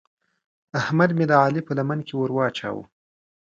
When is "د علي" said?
1.29-1.61